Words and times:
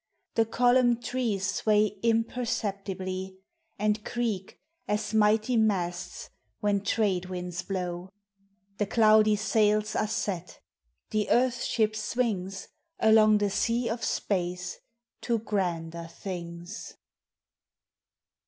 237 0.33 0.43
5The 0.43 0.57
columned 0.89 1.03
trees 1.05 1.45
sway 1.45 1.85
imperceptibly, 2.01 3.37
And 3.77 4.03
creak 4.03 4.57
as 4.87 5.13
mighty 5.13 5.57
masts 5.57 6.31
when 6.59 6.81
trade 6.81 7.25
winds 7.27 7.61
blow. 7.61 8.09
The 8.79 8.87
cloudy 8.87 9.35
sails 9.35 9.95
are 9.95 10.07
set; 10.07 10.59
the 11.11 11.29
earth 11.29 11.61
ship 11.61 11.95
swings 11.95 12.67
Along 12.97 13.37
the 13.37 13.51
sea 13.51 13.89
of 13.89 14.03
space 14.03 14.79
to 15.21 15.37
grander 15.37 16.09
tilings. 16.09 16.95